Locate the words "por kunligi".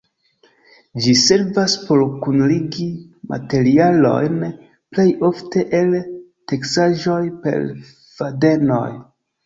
1.89-2.87